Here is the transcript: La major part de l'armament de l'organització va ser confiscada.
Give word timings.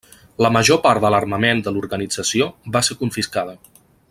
La 0.43 0.49
major 0.55 0.79
part 0.85 1.03
de 1.03 1.11
l'armament 1.15 1.61
de 1.67 1.75
l'organització 1.77 2.51
va 2.77 2.87
ser 2.89 2.99
confiscada. 3.03 3.59